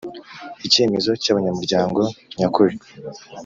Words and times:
Icyemezo 0.67 1.09
cy 1.21 1.29
abanyamuryango 1.31 2.01
nyakuri 2.39 2.75